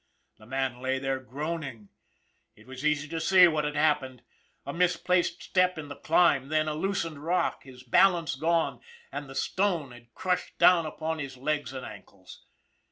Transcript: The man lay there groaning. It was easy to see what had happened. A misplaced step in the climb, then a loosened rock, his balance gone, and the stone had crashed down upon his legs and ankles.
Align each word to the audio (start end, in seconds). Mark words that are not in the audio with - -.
The 0.39 0.47
man 0.47 0.81
lay 0.81 0.97
there 0.97 1.19
groaning. 1.19 1.89
It 2.55 2.65
was 2.65 2.83
easy 2.83 3.07
to 3.07 3.21
see 3.21 3.47
what 3.47 3.65
had 3.65 3.75
happened. 3.75 4.23
A 4.65 4.73
misplaced 4.73 5.43
step 5.43 5.77
in 5.77 5.89
the 5.89 5.95
climb, 5.95 6.47
then 6.47 6.67
a 6.67 6.73
loosened 6.73 7.23
rock, 7.23 7.61
his 7.65 7.83
balance 7.83 8.33
gone, 8.33 8.81
and 9.11 9.29
the 9.29 9.35
stone 9.35 9.91
had 9.91 10.11
crashed 10.15 10.57
down 10.57 10.87
upon 10.87 11.19
his 11.19 11.37
legs 11.37 11.71
and 11.71 11.85
ankles. 11.85 12.43